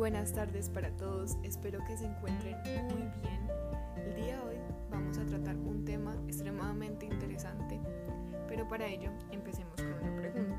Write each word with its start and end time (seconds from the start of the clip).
Buenas 0.00 0.32
tardes 0.32 0.70
para 0.70 0.88
todos, 0.96 1.36
espero 1.42 1.78
que 1.84 1.94
se 1.94 2.06
encuentren 2.06 2.56
muy 2.86 3.02
bien. 3.20 3.46
El 3.96 4.14
día 4.14 4.36
de 4.36 4.40
hoy 4.40 4.56
vamos 4.90 5.18
a 5.18 5.26
tratar 5.26 5.54
un 5.56 5.84
tema 5.84 6.16
extremadamente 6.26 7.04
interesante, 7.04 7.78
pero 8.48 8.66
para 8.66 8.86
ello 8.86 9.10
empecemos 9.30 9.74
con 9.76 9.92
una 9.92 10.16
pregunta. 10.16 10.56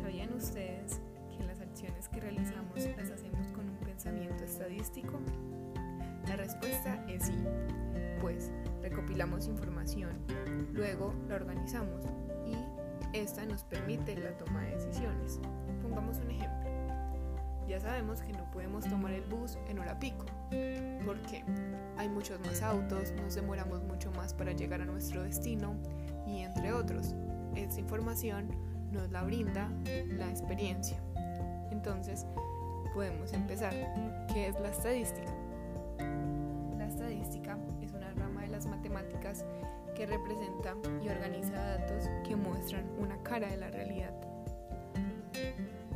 ¿Sabían 0.00 0.32
ustedes 0.32 0.98
que 1.36 1.44
las 1.44 1.60
acciones 1.60 2.08
que 2.08 2.20
realizamos 2.20 2.78
las 2.96 3.10
hacemos 3.10 3.48
con 3.48 3.68
un 3.68 3.76
pensamiento 3.80 4.42
estadístico? 4.44 5.20
La 6.26 6.36
respuesta 6.36 7.04
es 7.06 7.26
sí, 7.26 7.44
pues 8.22 8.50
recopilamos 8.80 9.46
información, 9.46 10.24
luego 10.72 11.12
la 11.28 11.34
organizamos 11.34 12.06
y 12.46 12.56
esta 13.14 13.44
nos 13.44 13.62
permite 13.64 14.16
la 14.16 14.38
toma 14.38 14.62
de 14.62 14.76
decisiones. 14.76 15.38
Pongamos 15.82 16.16
un 16.20 16.30
ejemplo 16.30 16.77
ya 17.78 17.90
sabemos 17.90 18.20
que 18.22 18.32
no 18.32 18.44
podemos 18.50 18.84
tomar 18.88 19.12
el 19.12 19.22
bus 19.22 19.56
en 19.68 19.78
hora 19.78 19.98
pico, 19.98 20.26
porque 21.04 21.44
hay 21.96 22.08
muchos 22.08 22.40
más 22.40 22.60
autos, 22.62 23.12
nos 23.12 23.36
demoramos 23.36 23.82
mucho 23.84 24.10
más 24.12 24.34
para 24.34 24.52
llegar 24.52 24.80
a 24.80 24.84
nuestro 24.84 25.22
destino 25.22 25.76
y 26.26 26.40
entre 26.40 26.72
otros. 26.72 27.14
Esta 27.54 27.78
información 27.78 28.48
nos 28.90 29.10
la 29.10 29.22
brinda 29.22 29.70
la 30.08 30.28
experiencia. 30.28 30.98
Entonces, 31.70 32.26
podemos 32.94 33.32
empezar. 33.32 33.72
¿Qué 34.32 34.48
es 34.48 34.58
la 34.60 34.70
estadística? 34.70 35.32
La 36.76 36.86
estadística 36.86 37.58
es 37.80 37.92
una 37.92 38.10
rama 38.14 38.42
de 38.42 38.48
las 38.48 38.66
matemáticas 38.66 39.44
que 39.94 40.06
representa 40.06 40.74
y 41.04 41.08
organiza 41.08 41.78
datos 41.78 42.08
que 42.26 42.34
muestran 42.34 42.84
una 42.98 43.22
cara 43.22 43.48
de 43.48 43.56
la 43.56 43.70
realidad 43.70 44.12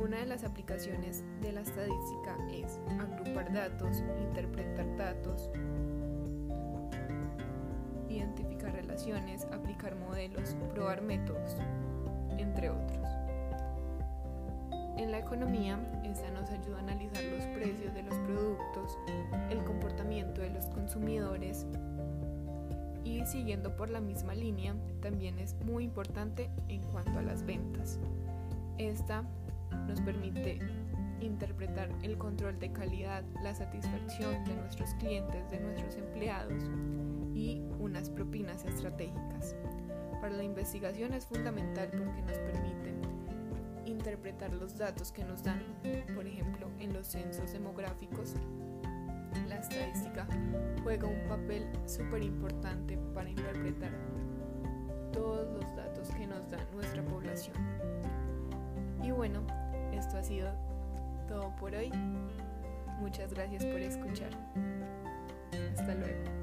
una 0.03 0.17
de 0.17 0.25
las 0.25 0.43
aplicaciones 0.43 1.23
de 1.41 1.53
la 1.53 1.61
estadística 1.61 2.37
es 2.51 2.77
agrupar 2.99 3.53
datos, 3.53 4.03
interpretar 4.19 4.97
datos, 4.97 5.49
identificar 8.09 8.73
relaciones, 8.73 9.45
aplicar 9.45 9.95
modelos, 9.95 10.57
probar 10.73 11.01
métodos, 11.01 11.55
entre 12.37 12.69
otros. 12.69 13.07
En 14.97 15.09
la 15.09 15.19
economía, 15.19 15.79
esta 16.03 16.29
nos 16.31 16.49
ayuda 16.49 16.77
a 16.77 16.81
analizar 16.81 17.23
los 17.23 17.45
precios 17.57 17.93
de 17.93 18.03
los 18.03 18.15
productos, 18.19 18.97
el 19.49 19.63
comportamiento 19.63 20.41
de 20.41 20.49
los 20.49 20.65
consumidores 20.65 21.65
y 23.05 23.25
siguiendo 23.25 23.75
por 23.77 23.89
la 23.89 24.01
misma 24.01 24.35
línea, 24.35 24.75
también 25.01 25.39
es 25.39 25.55
muy 25.65 25.85
importante 25.85 26.49
en 26.67 26.81
cuanto 26.83 27.19
a 27.19 27.21
las 27.21 27.45
ventas. 27.45 27.99
Esta 28.77 29.23
nos 29.87 30.01
permite 30.01 30.59
interpretar 31.21 31.89
el 32.01 32.17
control 32.17 32.59
de 32.59 32.71
calidad, 32.71 33.23
la 33.41 33.55
satisfacción 33.55 34.43
de 34.45 34.55
nuestros 34.55 34.93
clientes, 34.95 35.49
de 35.49 35.59
nuestros 35.59 35.95
empleados 35.95 36.63
y 37.33 37.61
unas 37.79 38.09
propinas 38.09 38.65
estratégicas. 38.65 39.55
Para 40.21 40.35
la 40.35 40.43
investigación 40.43 41.13
es 41.13 41.25
fundamental 41.25 41.89
porque 41.89 42.21
nos 42.21 42.37
permite 42.37 42.93
interpretar 43.85 44.53
los 44.53 44.77
datos 44.77 45.11
que 45.11 45.23
nos 45.23 45.43
dan, 45.43 45.61
por 46.15 46.25
ejemplo, 46.25 46.69
en 46.79 46.93
los 46.93 47.07
censos 47.07 47.51
demográficos. 47.51 48.35
La 49.47 49.55
estadística 49.55 50.27
juega 50.83 51.07
un 51.07 51.27
papel 51.27 51.67
súper 51.85 52.23
importante 52.23 52.97
para 53.13 53.29
interpretar 53.29 53.91
todos 55.11 55.51
los 55.53 55.75
datos 55.75 56.09
que 56.09 56.27
nos 56.27 56.49
da 56.49 56.57
nuestra 56.73 57.03
población. 57.05 57.55
Y 59.03 59.11
bueno, 59.11 59.45
sido 60.23 60.51
todo 61.27 61.53
por 61.59 61.73
hoy. 61.73 61.91
Muchas 62.99 63.33
gracias 63.33 63.65
por 63.65 63.81
escuchar. 63.81 64.29
Hasta 65.73 65.95
luego. 65.95 66.42